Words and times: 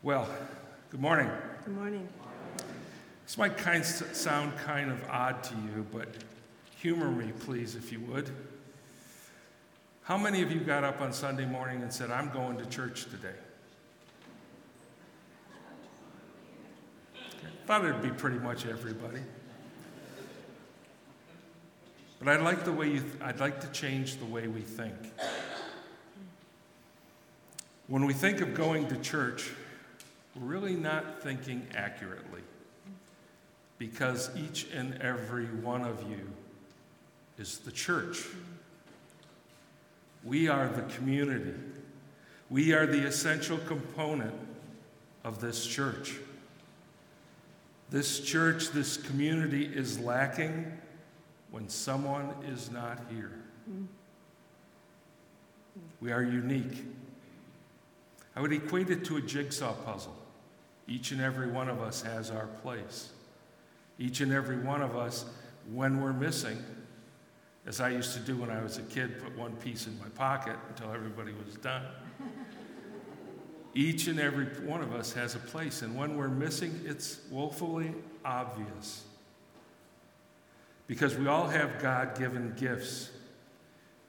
Well, 0.00 0.28
good 0.90 1.00
morning. 1.00 1.28
Good 1.64 1.74
morning. 1.74 2.08
This 3.24 3.36
might 3.36 3.56
kind 3.56 3.84
sound 3.84 4.56
kind 4.58 4.92
of 4.92 5.04
odd 5.10 5.42
to 5.42 5.54
you, 5.54 5.84
but 5.92 6.06
humor 6.78 7.10
me, 7.10 7.32
please, 7.40 7.74
if 7.74 7.90
you 7.90 7.98
would. 8.02 8.30
How 10.04 10.16
many 10.16 10.40
of 10.40 10.52
you 10.52 10.60
got 10.60 10.84
up 10.84 11.00
on 11.00 11.12
Sunday 11.12 11.46
morning 11.46 11.82
and 11.82 11.92
said, 11.92 12.12
I'm 12.12 12.30
going 12.30 12.58
to 12.58 12.66
church 12.66 13.06
today? 13.06 13.34
Thought 17.66 17.84
it'd 17.84 18.00
be 18.00 18.10
pretty 18.10 18.38
much 18.38 18.66
everybody. 18.66 19.20
But 22.20 22.28
I'd 22.28 22.42
like 22.42 22.64
the 22.64 22.72
way 22.72 22.86
you 22.86 23.00
th- 23.00 23.14
I'd 23.20 23.40
like 23.40 23.60
to 23.62 23.66
change 23.72 24.18
the 24.18 24.26
way 24.26 24.46
we 24.46 24.60
think. 24.60 24.94
When 27.88 28.06
we 28.06 28.14
think 28.14 28.40
of 28.40 28.54
going 28.54 28.86
to 28.88 28.96
church, 28.98 29.50
really 30.36 30.74
not 30.74 31.22
thinking 31.22 31.66
accurately 31.74 32.42
because 33.78 34.30
each 34.36 34.66
and 34.72 35.00
every 35.00 35.46
one 35.46 35.82
of 35.82 36.08
you 36.10 36.20
is 37.38 37.58
the 37.58 37.70
church. 37.70 38.26
We 40.24 40.48
are 40.48 40.68
the 40.68 40.82
community. 40.94 41.54
We 42.50 42.72
are 42.72 42.86
the 42.86 43.06
essential 43.06 43.58
component 43.58 44.34
of 45.24 45.40
this 45.40 45.64
church. 45.64 46.14
This 47.90 48.20
church, 48.20 48.70
this 48.70 48.96
community 48.96 49.64
is 49.64 49.98
lacking 49.98 50.72
when 51.50 51.68
someone 51.68 52.34
is 52.46 52.70
not 52.70 52.98
here. 53.10 53.32
Mm. 53.70 53.86
We 56.00 56.12
are 56.12 56.22
unique. 56.22 56.84
I 58.38 58.40
would 58.40 58.52
equate 58.52 58.88
it 58.88 59.04
to 59.06 59.16
a 59.16 59.20
jigsaw 59.20 59.72
puzzle. 59.72 60.14
Each 60.86 61.10
and 61.10 61.20
every 61.20 61.50
one 61.50 61.68
of 61.68 61.82
us 61.82 62.02
has 62.02 62.30
our 62.30 62.46
place. 62.46 63.10
Each 63.98 64.20
and 64.20 64.32
every 64.32 64.58
one 64.58 64.80
of 64.80 64.96
us, 64.96 65.24
when 65.72 66.00
we're 66.00 66.12
missing, 66.12 66.56
as 67.66 67.80
I 67.80 67.88
used 67.88 68.14
to 68.14 68.20
do 68.20 68.36
when 68.36 68.48
I 68.48 68.62
was 68.62 68.78
a 68.78 68.82
kid, 68.82 69.20
put 69.20 69.36
one 69.36 69.56
piece 69.56 69.88
in 69.88 69.98
my 69.98 70.08
pocket 70.10 70.54
until 70.68 70.92
everybody 70.92 71.32
was 71.44 71.56
done. 71.56 71.82
Each 73.74 74.06
and 74.06 74.20
every 74.20 74.44
one 74.64 74.82
of 74.82 74.94
us 74.94 75.12
has 75.14 75.34
a 75.34 75.40
place, 75.40 75.82
and 75.82 75.96
when 75.96 76.16
we're 76.16 76.28
missing, 76.28 76.80
it's 76.84 77.18
woefully 77.32 77.92
obvious. 78.24 79.02
Because 80.86 81.16
we 81.16 81.26
all 81.26 81.48
have 81.48 81.82
God 81.82 82.16
given 82.16 82.54
gifts, 82.56 83.10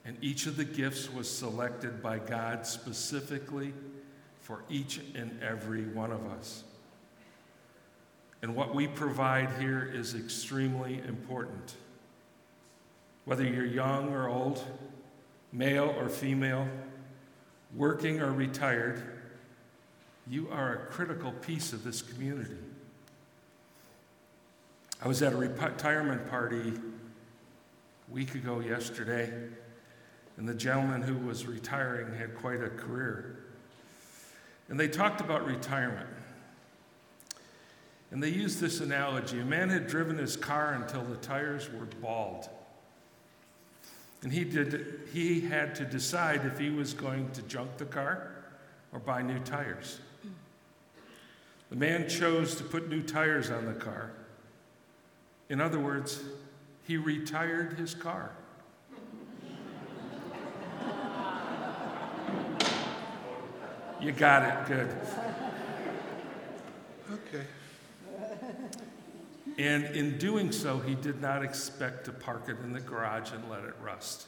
and 0.04 0.16
each 0.22 0.46
of 0.46 0.56
the 0.56 0.64
gifts 0.64 1.12
was 1.12 1.28
selected 1.28 2.00
by 2.00 2.20
God 2.20 2.64
specifically 2.64 3.74
for 4.50 4.64
each 4.68 4.98
and 5.14 5.40
every 5.40 5.84
one 5.84 6.10
of 6.10 6.26
us. 6.26 6.64
And 8.42 8.56
what 8.56 8.74
we 8.74 8.88
provide 8.88 9.48
here 9.60 9.88
is 9.94 10.16
extremely 10.16 11.00
important. 11.06 11.76
Whether 13.26 13.44
you're 13.44 13.64
young 13.64 14.12
or 14.12 14.28
old, 14.28 14.60
male 15.52 15.94
or 15.96 16.08
female, 16.08 16.66
working 17.76 18.20
or 18.20 18.32
retired, 18.32 19.00
you 20.26 20.48
are 20.50 20.74
a 20.74 20.92
critical 20.92 21.30
piece 21.30 21.72
of 21.72 21.84
this 21.84 22.02
community. 22.02 22.56
I 25.00 25.06
was 25.06 25.22
at 25.22 25.32
a 25.32 25.36
retirement 25.36 26.28
party 26.28 26.72
a 26.72 28.12
week 28.12 28.34
ago 28.34 28.58
yesterday, 28.58 29.32
and 30.38 30.48
the 30.48 30.54
gentleman 30.54 31.02
who 31.02 31.24
was 31.24 31.46
retiring 31.46 32.12
had 32.18 32.34
quite 32.34 32.64
a 32.64 32.68
career. 32.68 33.39
And 34.70 34.78
they 34.78 34.88
talked 34.88 35.20
about 35.20 35.44
retirement. 35.44 36.08
And 38.12 38.22
they 38.22 38.28
used 38.28 38.60
this 38.60 38.80
analogy 38.80 39.40
a 39.40 39.44
man 39.44 39.68
had 39.68 39.86
driven 39.86 40.16
his 40.16 40.36
car 40.36 40.74
until 40.74 41.04
the 41.04 41.16
tires 41.16 41.70
were 41.70 41.86
bald. 42.00 42.48
And 44.22 44.32
he, 44.32 44.44
did, 44.44 45.08
he 45.12 45.40
had 45.40 45.74
to 45.76 45.84
decide 45.84 46.44
if 46.44 46.58
he 46.58 46.70
was 46.70 46.94
going 46.94 47.30
to 47.32 47.42
junk 47.42 47.78
the 47.78 47.84
car 47.84 48.32
or 48.92 49.00
buy 49.00 49.22
new 49.22 49.38
tires. 49.40 50.00
The 51.70 51.76
man 51.76 52.08
chose 52.08 52.54
to 52.56 52.64
put 52.64 52.88
new 52.88 53.02
tires 53.02 53.50
on 53.50 53.64
the 53.64 53.72
car. 53.72 54.10
In 55.48 55.60
other 55.60 55.78
words, 55.78 56.20
he 56.86 56.96
retired 56.96 57.74
his 57.74 57.94
car. 57.94 58.32
You 64.00 64.12
got 64.12 64.42
it, 64.42 64.66
good. 64.66 64.96
Okay. 67.12 67.44
And 69.58 69.84
in 69.94 70.16
doing 70.16 70.52
so, 70.52 70.78
he 70.78 70.94
did 70.94 71.20
not 71.20 71.44
expect 71.44 72.06
to 72.06 72.12
park 72.12 72.48
it 72.48 72.56
in 72.64 72.72
the 72.72 72.80
garage 72.80 73.32
and 73.32 73.48
let 73.50 73.64
it 73.64 73.74
rust. 73.82 74.26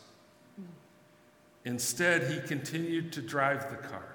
Instead, 1.65 2.31
he 2.31 2.41
continued 2.47 3.12
to 3.12 3.22
drive 3.22 3.71
the 3.71 3.77
car. 3.77 4.15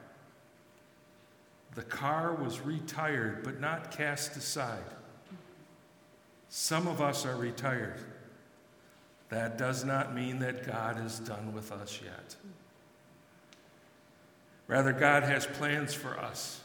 The 1.76 1.84
car 1.84 2.34
was 2.36 2.60
retired, 2.60 3.44
but 3.44 3.60
not 3.60 3.92
cast 3.92 4.36
aside. 4.36 4.84
Some 6.50 6.88
of 6.88 7.02
us 7.02 7.26
are 7.26 7.36
retired. 7.36 8.00
That 9.30 9.58
does 9.58 9.84
not 9.84 10.14
mean 10.14 10.40
that 10.40 10.66
God 10.66 11.04
is 11.06 11.20
done 11.20 11.54
with 11.54 11.72
us 11.72 12.00
yet. 12.04 12.36
Rather, 14.68 14.92
God 14.92 15.24
has 15.24 15.46
plans 15.46 15.94
for 15.94 16.20
us, 16.20 16.62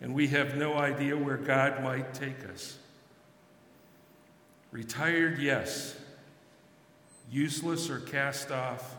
and 0.00 0.14
we 0.14 0.28
have 0.28 0.56
no 0.56 0.76
idea 0.76 1.16
where 1.16 1.36
God 1.36 1.82
might 1.82 2.14
take 2.14 2.48
us. 2.52 2.78
Retired, 4.72 5.38
yes. 5.38 5.96
Useless 7.30 7.88
or 7.90 8.00
cast 8.00 8.50
off, 8.50 8.96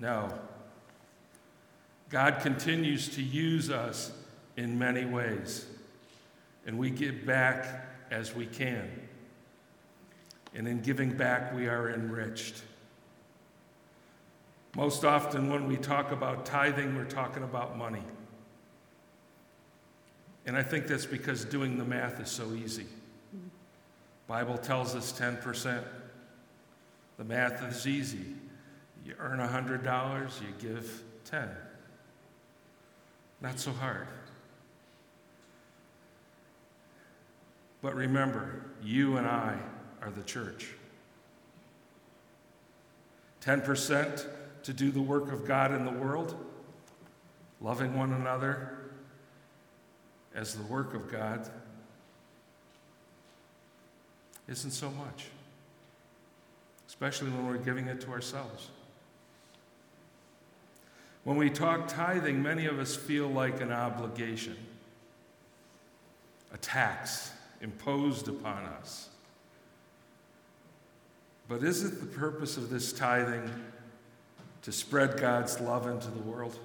no. 0.00 0.32
God 2.08 2.40
continues 2.40 3.08
to 3.16 3.22
use 3.22 3.70
us 3.70 4.12
in 4.56 4.78
many 4.78 5.04
ways, 5.04 5.66
and 6.66 6.78
we 6.78 6.90
give 6.90 7.26
back 7.26 7.86
as 8.10 8.34
we 8.34 8.46
can. 8.46 8.88
And 10.54 10.68
in 10.68 10.80
giving 10.80 11.16
back, 11.16 11.52
we 11.54 11.66
are 11.66 11.90
enriched. 11.90 12.62
Most 14.76 15.04
often, 15.04 15.50
when 15.50 15.68
we 15.68 15.76
talk 15.76 16.10
about 16.10 16.44
tithing, 16.44 16.96
we're 16.96 17.04
talking 17.04 17.44
about 17.44 17.78
money. 17.78 18.02
And 20.46 20.56
I 20.56 20.62
think 20.62 20.88
that's 20.88 21.06
because 21.06 21.44
doing 21.44 21.78
the 21.78 21.84
math 21.84 22.20
is 22.20 22.28
so 22.28 22.52
easy. 22.52 22.86
Bible 24.26 24.58
tells 24.58 24.94
us 24.94 25.12
10%. 25.12 25.82
The 27.18 27.24
math 27.24 27.62
is 27.62 27.86
easy. 27.86 28.34
You 29.04 29.14
earn 29.18 29.38
$100, 29.38 30.40
you 30.40 30.48
give 30.58 31.02
10. 31.26 31.48
Not 33.40 33.60
so 33.60 33.70
hard. 33.72 34.08
But 37.80 37.94
remember, 37.94 38.64
you 38.82 39.18
and 39.18 39.26
I 39.26 39.58
are 40.02 40.10
the 40.10 40.22
church. 40.22 40.70
10% 43.42 44.26
to 44.64 44.72
do 44.72 44.90
the 44.90 45.00
work 45.00 45.30
of 45.30 45.46
God 45.46 45.72
in 45.72 45.84
the 45.84 45.92
world, 45.92 46.34
loving 47.60 47.96
one 47.96 48.12
another 48.12 48.76
as 50.34 50.54
the 50.54 50.62
work 50.64 50.94
of 50.94 51.10
God, 51.10 51.48
isn't 54.48 54.72
so 54.72 54.90
much, 54.90 55.26
especially 56.88 57.30
when 57.30 57.46
we're 57.46 57.56
giving 57.56 57.86
it 57.86 58.00
to 58.02 58.10
ourselves. 58.10 58.68
When 61.24 61.36
we 61.36 61.48
talk 61.48 61.88
tithing, 61.88 62.42
many 62.42 62.66
of 62.66 62.78
us 62.78 62.96
feel 62.96 63.28
like 63.28 63.60
an 63.60 63.72
obligation, 63.72 64.56
a 66.52 66.58
tax 66.58 67.32
imposed 67.60 68.28
upon 68.28 68.64
us. 68.64 69.08
But 71.48 71.62
isn't 71.62 72.00
the 72.00 72.06
purpose 72.06 72.56
of 72.56 72.70
this 72.70 72.92
tithing 72.92 73.50
to 74.64 74.72
spread 74.72 75.20
God's 75.20 75.60
love 75.60 75.86
into 75.86 76.10
the 76.10 76.22
world? 76.22 76.58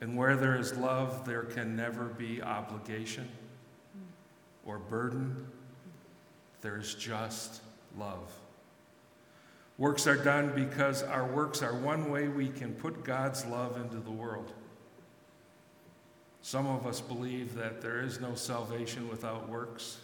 And 0.00 0.16
where 0.16 0.36
there 0.36 0.56
is 0.56 0.74
love, 0.74 1.24
there 1.24 1.44
can 1.44 1.76
never 1.76 2.06
be 2.06 2.42
obligation 2.42 3.28
or 4.66 4.78
burden. 4.78 5.46
There 6.60 6.76
is 6.76 6.94
just 6.94 7.62
love. 7.96 8.32
Works 9.78 10.06
are 10.06 10.16
done 10.16 10.52
because 10.54 11.02
our 11.02 11.26
works 11.26 11.62
are 11.62 11.74
one 11.74 12.10
way 12.10 12.28
we 12.28 12.48
can 12.48 12.74
put 12.74 13.04
God's 13.04 13.44
love 13.46 13.76
into 13.76 13.98
the 13.98 14.10
world. 14.10 14.52
Some 16.42 16.66
of 16.66 16.86
us 16.86 17.00
believe 17.00 17.54
that 17.54 17.80
there 17.80 18.00
is 18.00 18.20
no 18.20 18.34
salvation 18.34 19.08
without 19.08 19.48
works. 19.48 19.98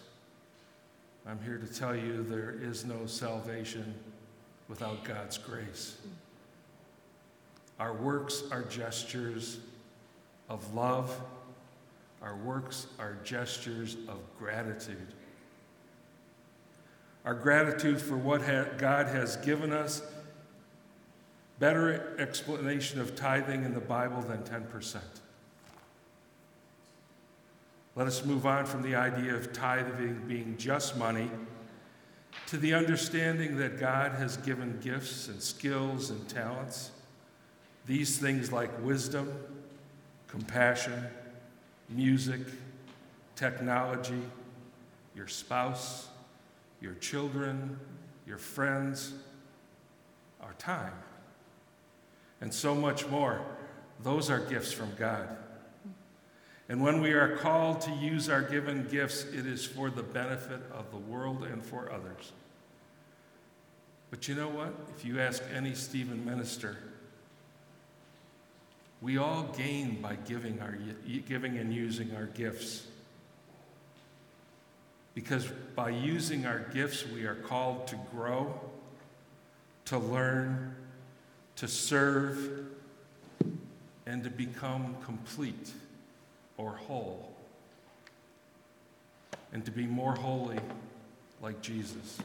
I'm 1.27 1.41
here 1.45 1.59
to 1.59 1.67
tell 1.67 1.97
you 1.97 2.23
there 2.23 2.57
is 2.61 2.85
no 2.85 3.07
salvation 3.07 3.95
without 4.69 5.05
God's 5.05 5.39
grace. 5.39 5.97
Our 7.79 7.93
works 7.95 8.43
are 8.51 8.63
gestures 8.63 9.59
of 10.49 10.75
love. 10.75 11.19
Our 12.23 12.37
works 12.37 12.89
are 12.99 13.17
gestures 13.25 13.97
of 14.09 14.19
gratitude. 14.39 15.15
Our 17.25 17.35
gratitude 17.35 18.01
for 18.01 18.17
what 18.17 18.43
ha- 18.43 18.67
God 18.79 19.07
has 19.09 19.37
given 19.37 19.73
us. 19.73 20.03
Better 21.59 22.17
explanation 22.19 23.01
of 23.01 23.17
tithing 23.17 23.65
in 23.65 23.75
the 23.75 23.81
Bible 23.81 24.23
than 24.23 24.43
10%. 24.43 24.99
Let 27.95 28.07
us 28.07 28.25
move 28.25 28.47
on 28.47 28.65
from 28.65 28.83
the 28.83 28.95
idea 28.95 29.35
of 29.35 29.53
tithing 29.53 30.23
being 30.29 30.57
just 30.57 30.97
money 30.97 31.31
to 32.47 32.57
the 32.57 32.75
understanding 32.75 33.57
that 33.59 33.79
God 33.79 34.13
has 34.13 34.37
given 34.39 34.79
gifts 34.81 35.29
and 35.29 35.43
skills 35.43 36.11
and 36.11 36.27
talents. 36.29 36.91
These 37.87 38.19
things 38.19 38.51
like 38.53 38.71
wisdom, 38.83 39.33
compassion, 40.29 41.05
music, 41.89 42.41
technology, 43.37 44.23
your 45.15 45.27
spouse, 45.27 46.09
your 46.81 46.95
children, 46.95 47.79
your 48.27 48.39
friends, 48.39 49.13
our 50.41 50.53
time, 50.55 50.93
and 52.41 52.53
so 52.53 52.75
much 52.75 53.07
more. 53.09 53.41
Those 54.03 54.31
are 54.31 54.39
gifts 54.39 54.73
from 54.73 54.93
God. 54.99 55.29
And 56.69 56.83
when 56.83 57.01
we 57.01 57.13
are 57.13 57.37
called 57.37 57.81
to 57.83 57.91
use 57.93 58.29
our 58.29 58.43
given 58.43 58.87
gifts, 58.91 59.25
it 59.25 59.47
is 59.47 59.65
for 59.65 59.89
the 59.89 60.03
benefit 60.03 60.61
of 60.73 60.91
the 60.91 60.99
world 60.99 61.45
and 61.45 61.65
for 61.65 61.91
others. 61.91 62.33
But 64.11 64.29
you 64.29 64.35
know 64.35 64.49
what? 64.49 64.75
If 64.97 65.05
you 65.05 65.19
ask 65.21 65.43
any 65.55 65.75
Stephen 65.75 66.25
minister, 66.25 66.77
we 69.01 69.17
all 69.17 69.45
gain 69.57 70.01
by 70.03 70.17
giving, 70.17 70.61
our, 70.61 70.77
giving 71.27 71.57
and 71.57 71.73
using 71.73 72.15
our 72.17 72.27
gifts. 72.27 72.87
Because 75.15 75.47
by 75.75 75.91
using 75.91 76.47
our 76.47 76.61
gifts, 76.75 77.07
we 77.07 77.25
are 77.25 77.35
called 77.35 77.87
to 77.89 77.99
grow, 78.13 78.61
to 79.87 79.99
learn, 79.99 80.75
to 81.57 81.67
serve, 81.67 82.67
and 84.07 84.23
to 84.25 84.31
become 84.31 84.97
complete 85.05 85.73
or 86.59 86.73
whole, 86.73 87.33
and 89.53 89.65
to 89.65 89.71
be 89.71 89.87
more 89.87 90.15
holy 90.15 90.59
like 91.41 91.63
Jesus. 91.63 92.19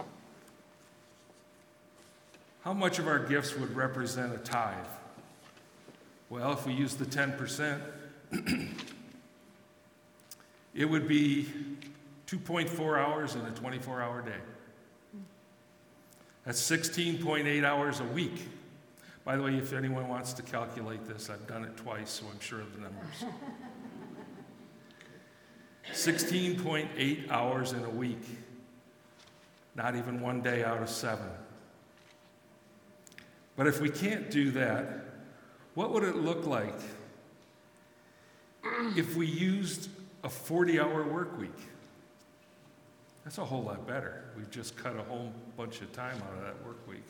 How 2.64 2.74
much 2.74 3.00
of 3.00 3.08
our 3.08 3.20
gifts 3.20 3.56
would 3.56 3.76
represent 3.76 4.34
a 4.34 4.38
tithe? 4.40 4.76
Well, 6.30 6.52
if 6.54 6.66
we 6.66 6.74
use 6.74 6.96
the 6.96 7.06
10%, 7.06 7.80
it 10.74 10.86
would 10.86 11.08
be 11.08 11.48
2.4 12.28 12.98
hours 12.98 13.36
in 13.36 13.42
a 13.42 13.52
24 13.52 14.02
hour 14.02 14.22
day. 14.22 14.32
That's 16.46 16.60
16.8 16.62 17.64
hours 17.64 18.00
a 18.00 18.06
week. 18.06 18.48
By 19.24 19.38
the 19.38 19.44
way, 19.44 19.56
if 19.56 19.72
anyone 19.72 20.10
wants 20.10 20.34
to 20.34 20.42
calculate 20.42 21.06
this, 21.06 21.30
I've 21.30 21.48
done 21.48 21.64
it 21.64 21.78
twice, 21.78 22.10
so 22.10 22.26
I'm 22.32 22.40
sure 22.40 22.60
of 22.60 22.74
the 22.74 22.82
numbers. 22.82 23.24
16.8 25.92 27.30
hours 27.30 27.74
in 27.74 27.84
a 27.84 27.90
week, 27.90 28.24
not 29.76 29.96
even 29.96 30.22
one 30.22 30.42
day 30.42 30.64
out 30.64 30.82
of 30.82 30.90
seven. 30.90 31.30
But 33.56 33.68
if 33.68 33.82
we 33.82 33.90
can't 33.90 34.32
do 34.32 34.52
that, 34.52 35.06
what 35.76 35.92
would 35.92 36.04
it 36.04 36.16
look 36.16 36.46
like 36.46 36.80
if 38.96 39.16
we 39.16 39.28
used 39.28 39.90
a 40.24 40.30
40 40.30 40.80
hour 40.80 41.04
work 41.04 41.38
week? 41.38 41.52
That's 43.24 43.38
a 43.38 43.46
whole 43.46 43.64
lot 43.64 43.88
better. 43.88 44.24
We've 44.36 44.52
just 44.52 44.76
cut 44.76 44.96
a 44.98 45.04
whole 45.04 45.32
bunch 45.56 45.82
of 45.82 45.92
time 45.94 46.16
out 46.28 46.38
of 46.38 46.44
that 46.44 46.66
work 46.66 46.88
week. 46.88 47.06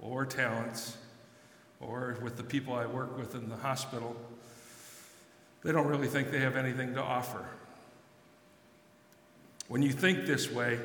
or 0.00 0.26
talents, 0.26 0.96
or 1.80 2.16
with 2.20 2.36
the 2.36 2.42
people 2.42 2.74
I 2.74 2.86
work 2.86 3.16
with 3.16 3.36
in 3.36 3.48
the 3.48 3.54
hospital, 3.54 4.16
they 5.62 5.70
don't 5.70 5.86
really 5.86 6.08
think 6.08 6.32
they 6.32 6.40
have 6.40 6.56
anything 6.56 6.94
to 6.94 7.00
offer. 7.00 7.46
When 9.68 9.82
you 9.82 9.92
think 9.92 10.26
this 10.26 10.50
way, 10.50 10.80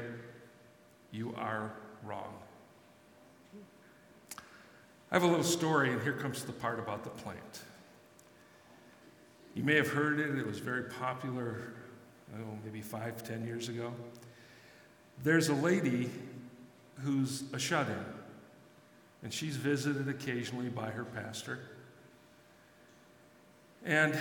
you 1.12 1.34
are 1.36 1.72
wrong. 2.04 2.36
I 5.10 5.16
have 5.16 5.24
a 5.24 5.28
little 5.28 5.44
story, 5.44 5.92
and 5.92 6.02
here 6.02 6.14
comes 6.14 6.44
the 6.44 6.52
part 6.52 6.80
about 6.80 7.04
the 7.04 7.10
plant. 7.10 7.62
You 9.56 9.64
may 9.64 9.76
have 9.76 9.88
heard 9.88 10.20
it, 10.20 10.38
it 10.38 10.46
was 10.46 10.60
very 10.60 10.84
popular, 10.84 11.74
oh, 12.36 12.58
maybe 12.66 12.82
five, 12.82 13.24
ten 13.24 13.46
years 13.46 13.70
ago. 13.70 13.94
There's 15.24 15.48
a 15.48 15.54
lady 15.54 16.10
who's 17.04 17.44
a 17.54 17.60
shut 17.60 17.88
in, 17.88 18.06
and 19.24 19.34
she's 19.34 19.56
visited 19.56 20.10
occasionally 20.10 20.70
by 20.70 20.90
her 20.90 21.06
pastor. 21.06 21.60
And 23.86 24.18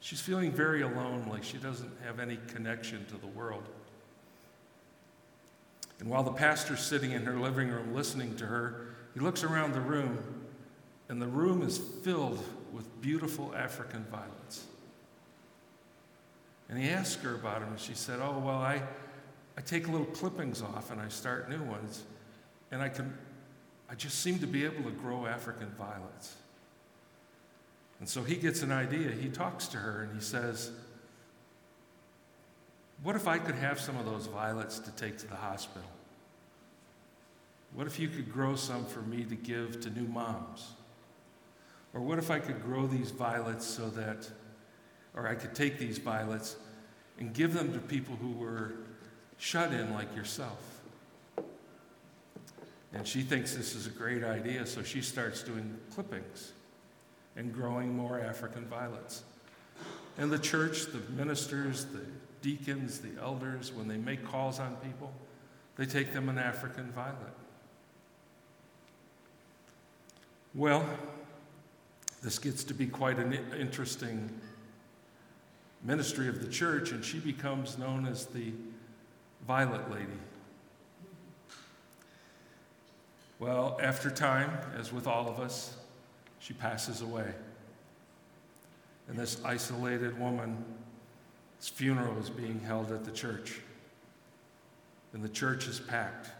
she's 0.00 0.20
feeling 0.20 0.52
very 0.52 0.82
alone, 0.82 1.26
like 1.30 1.42
she 1.42 1.56
doesn't 1.56 1.90
have 2.04 2.20
any 2.20 2.38
connection 2.48 3.06
to 3.06 3.16
the 3.16 3.26
world. 3.26 3.66
And 6.00 6.10
while 6.10 6.22
the 6.22 6.32
pastor's 6.32 6.80
sitting 6.80 7.12
in 7.12 7.24
her 7.24 7.36
living 7.36 7.68
room 7.70 7.94
listening 7.94 8.36
to 8.36 8.46
her, 8.46 8.88
he 9.18 9.24
looks 9.24 9.42
around 9.42 9.72
the 9.72 9.80
room, 9.80 10.16
and 11.08 11.20
the 11.20 11.26
room 11.26 11.62
is 11.62 11.76
filled 11.76 12.40
with 12.72 13.00
beautiful 13.00 13.52
African 13.52 14.04
violets. 14.04 14.64
And 16.68 16.78
he 16.78 16.88
asked 16.88 17.20
her 17.22 17.34
about 17.34 17.58
them, 17.58 17.70
and 17.70 17.80
she 17.80 17.94
said, 17.94 18.20
Oh, 18.22 18.38
well, 18.38 18.58
I, 18.58 18.80
I 19.56 19.60
take 19.62 19.88
little 19.88 20.06
clippings 20.06 20.62
off 20.62 20.92
and 20.92 21.00
I 21.00 21.08
start 21.08 21.50
new 21.50 21.60
ones, 21.64 22.04
and 22.70 22.80
I 22.80 22.90
can, 22.90 23.12
I 23.90 23.96
just 23.96 24.20
seem 24.20 24.38
to 24.38 24.46
be 24.46 24.64
able 24.64 24.84
to 24.84 24.92
grow 24.92 25.26
African 25.26 25.70
violets. 25.76 26.36
And 27.98 28.08
so 28.08 28.22
he 28.22 28.36
gets 28.36 28.62
an 28.62 28.70
idea. 28.70 29.10
He 29.10 29.30
talks 29.30 29.66
to 29.68 29.78
her 29.78 30.04
and 30.04 30.14
he 30.14 30.20
says, 30.24 30.70
What 33.02 33.16
if 33.16 33.26
I 33.26 33.38
could 33.38 33.56
have 33.56 33.80
some 33.80 33.96
of 33.96 34.06
those 34.06 34.26
violets 34.26 34.78
to 34.78 34.92
take 34.92 35.18
to 35.18 35.26
the 35.26 35.34
hospital? 35.34 35.90
What 37.74 37.86
if 37.86 37.98
you 37.98 38.08
could 38.08 38.32
grow 38.32 38.56
some 38.56 38.84
for 38.86 39.00
me 39.00 39.24
to 39.24 39.34
give 39.34 39.80
to 39.80 39.90
new 39.90 40.06
moms? 40.08 40.72
Or 41.94 42.00
what 42.00 42.18
if 42.18 42.30
I 42.30 42.38
could 42.38 42.62
grow 42.62 42.86
these 42.86 43.10
violets 43.10 43.66
so 43.66 43.88
that, 43.90 44.28
or 45.14 45.26
I 45.26 45.34
could 45.34 45.54
take 45.54 45.78
these 45.78 45.98
violets 45.98 46.56
and 47.18 47.32
give 47.32 47.54
them 47.54 47.72
to 47.72 47.78
people 47.78 48.16
who 48.16 48.32
were 48.32 48.74
shut 49.38 49.72
in 49.72 49.92
like 49.94 50.14
yourself? 50.14 50.80
And 52.92 53.06
she 53.06 53.22
thinks 53.22 53.54
this 53.54 53.74
is 53.74 53.86
a 53.86 53.90
great 53.90 54.24
idea, 54.24 54.66
so 54.66 54.82
she 54.82 55.02
starts 55.02 55.42
doing 55.42 55.78
clippings 55.94 56.52
and 57.36 57.52
growing 57.52 57.94
more 57.94 58.18
African 58.18 58.66
violets. 58.66 59.22
And 60.16 60.32
the 60.32 60.38
church, 60.38 60.86
the 60.86 61.00
ministers, 61.12 61.84
the 61.84 62.04
deacons, 62.42 63.00
the 63.00 63.20
elders, 63.20 63.72
when 63.72 63.88
they 63.88 63.96
make 63.96 64.24
calls 64.24 64.58
on 64.58 64.74
people, 64.76 65.12
they 65.76 65.86
take 65.86 66.12
them 66.12 66.28
an 66.28 66.38
African 66.38 66.90
violet. 66.92 67.34
Well, 70.54 70.88
this 72.22 72.38
gets 72.38 72.64
to 72.64 72.74
be 72.74 72.86
quite 72.86 73.18
an 73.18 73.38
interesting 73.58 74.30
ministry 75.84 76.28
of 76.28 76.40
the 76.40 76.48
church, 76.48 76.90
and 76.90 77.04
she 77.04 77.18
becomes 77.18 77.78
known 77.78 78.06
as 78.06 78.26
the 78.26 78.52
Violet 79.46 79.90
Lady. 79.90 80.18
Well, 83.38 83.78
after 83.80 84.10
time, 84.10 84.50
as 84.76 84.92
with 84.92 85.06
all 85.06 85.28
of 85.28 85.38
us, 85.38 85.76
she 86.40 86.54
passes 86.54 87.02
away. 87.02 87.32
And 89.06 89.16
this 89.16 89.40
isolated 89.44 90.18
woman's 90.18 90.58
funeral 91.62 92.18
is 92.18 92.30
being 92.30 92.60
held 92.60 92.90
at 92.90 93.04
the 93.04 93.12
church. 93.12 93.60
And 95.12 95.22
the 95.22 95.28
church 95.28 95.68
is 95.68 95.78
packed. 95.78 96.30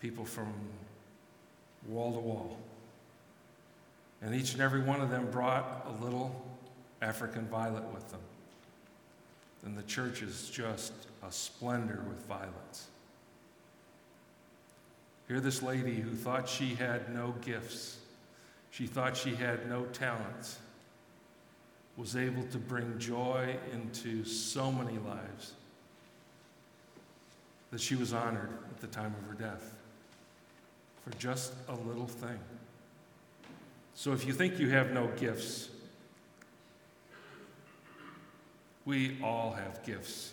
People 0.00 0.24
from 0.24 0.52
wall 1.88 2.12
to 2.12 2.18
wall. 2.18 2.58
And 4.20 4.34
each 4.34 4.52
and 4.52 4.62
every 4.62 4.80
one 4.80 5.00
of 5.00 5.10
them 5.10 5.30
brought 5.30 5.86
a 5.86 6.04
little 6.04 6.44
African 7.00 7.46
violet 7.46 7.84
with 7.92 8.08
them. 8.10 8.20
And 9.64 9.76
the 9.76 9.82
church 9.82 10.22
is 10.22 10.48
just 10.48 10.92
a 11.26 11.30
splendor 11.30 12.02
with 12.08 12.24
violets. 12.26 12.88
Here, 15.28 15.40
this 15.40 15.62
lady 15.62 16.00
who 16.00 16.14
thought 16.14 16.48
she 16.48 16.74
had 16.74 17.14
no 17.14 17.34
gifts, 17.40 17.98
she 18.70 18.86
thought 18.86 19.16
she 19.16 19.34
had 19.34 19.68
no 19.68 19.84
talents, 19.86 20.58
was 21.96 22.16
able 22.16 22.44
to 22.44 22.58
bring 22.58 22.98
joy 22.98 23.56
into 23.72 24.24
so 24.24 24.72
many 24.72 24.98
lives 24.98 25.52
that 27.70 27.80
she 27.80 27.94
was 27.94 28.12
honored 28.12 28.50
at 28.70 28.80
the 28.80 28.86
time 28.86 29.14
of 29.20 29.28
her 29.28 29.34
death 29.34 29.72
for 31.04 31.16
just 31.18 31.52
a 31.68 31.74
little 31.74 32.06
thing. 32.06 32.38
So 33.94 34.12
if 34.12 34.26
you 34.26 34.32
think 34.32 34.58
you 34.58 34.70
have 34.70 34.92
no 34.92 35.08
gifts, 35.18 35.68
we 38.84 39.18
all 39.22 39.52
have 39.52 39.84
gifts. 39.84 40.32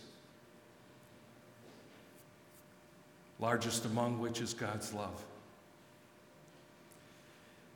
Largest 3.40 3.86
among 3.86 4.20
which 4.20 4.42
is 4.42 4.54
God's 4.54 4.94
love. 4.94 5.24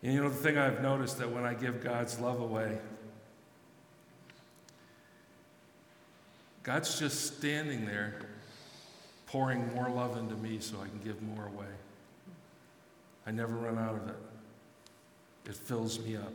And 0.02 0.14
you 0.14 0.22
know, 0.22 0.30
the 0.30 0.36
thing 0.36 0.58
I've 0.58 0.82
noticed 0.82 1.20
that 1.20 1.32
when 1.32 1.46
I 1.46 1.54
give 1.54 1.82
God's 1.82 2.20
love 2.20 2.42
away, 2.42 2.78
God's 6.64 7.00
just 7.00 7.38
standing 7.38 7.86
there 7.86 8.16
pouring 9.28 9.74
more 9.74 9.90
love 9.90 10.18
into 10.18 10.36
me 10.36 10.60
so 10.60 10.78
I 10.82 10.88
can 10.88 11.00
give 11.04 11.22
more 11.22 11.48
away. 11.48 11.68
I 13.26 13.32
never 13.32 13.56
run 13.56 13.78
out 13.78 13.96
of 13.96 14.10
it. 14.10 14.16
It 15.46 15.56
fills 15.56 16.00
me 16.00 16.16
up. 16.16 16.34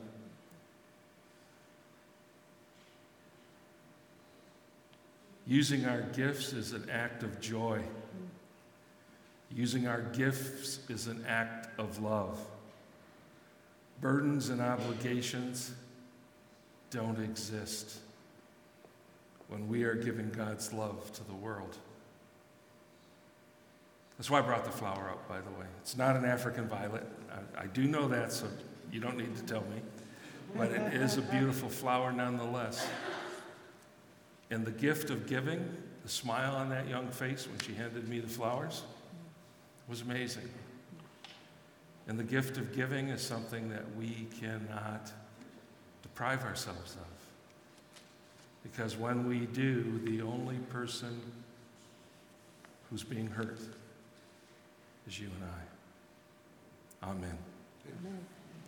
Using 5.47 5.87
our 5.87 6.03
gifts 6.03 6.53
is 6.53 6.73
an 6.73 6.89
act 6.91 7.23
of 7.23 7.41
joy. 7.41 7.81
Using 9.51 9.87
our 9.87 10.03
gifts 10.03 10.81
is 10.91 11.07
an 11.07 11.25
act 11.27 11.69
of 11.79 12.03
love. 12.03 12.39
Burdens 14.01 14.51
and 14.51 14.61
obligations 14.61 15.73
don't 16.91 17.19
exist 17.19 17.99
when 19.49 19.69
we 19.69 19.85
are 19.85 19.95
giving 19.95 20.29
God's 20.31 20.73
love 20.73 21.11
to 21.15 21.25
the 21.25 21.35
world. 21.35 21.79
That's 24.19 24.29
why 24.29 24.41
I 24.41 24.43
brought 24.43 24.65
the 24.65 24.73
flower 24.73 25.11
up, 25.11 25.29
by 25.29 25.41
the 25.41 25.51
way. 25.51 25.67
It's 25.81 25.97
not 25.97 26.17
an 26.17 26.25
African 26.25 26.67
violet. 26.67 27.07
I, 27.57 27.63
I, 27.63 27.67
do 27.69 27.85
know 27.85 28.09
that, 28.09 28.33
so 28.33 28.49
you 28.91 28.99
don't 28.99 29.17
need 29.17 29.35
to 29.37 29.43
tell 29.45 29.61
me. 29.63 29.81
But 30.57 30.73
it 30.73 30.95
is 30.95 31.19
a 31.19 31.23
beautiful 31.23 31.69
flower 31.69 32.11
nonetheless. 32.11 32.89
And 34.51 34.65
the 34.65 34.73
gift 34.73 35.11
of 35.11 35.29
giving, 35.29 35.65
the 36.03 36.09
smile 36.09 36.57
on 36.57 36.69
that 36.71 36.89
young 36.89 37.09
face 37.09 37.47
when 37.47 37.61
she 37.61 37.75
handed 37.75 38.09
me 38.09 38.19
the 38.19 38.29
flowers, 38.29 38.83
was 39.89 40.01
amazing. 40.01 40.49
And 42.09 42.19
the 42.19 42.25
gift 42.25 42.57
of 42.57 42.75
giving 42.75 43.09
is 43.09 43.23
something 43.23 43.69
that 43.69 43.85
we 43.97 44.27
cannot 44.41 45.13
deprive 46.03 46.43
ourselves 46.43 46.97
of. 46.97 47.07
Because 48.65 48.97
when 48.97 49.29
we 49.29 49.47
do, 49.47 50.01
the 50.05 50.23
only 50.23 50.57
person 50.71 51.21
who's 52.91 53.05
being 53.05 53.29
hurt 53.29 53.61
is 55.09 55.19
you 55.21 55.29
and 55.41 55.45
I. 55.45 57.09
Amen. 57.11 57.39
Amen. 57.89 58.38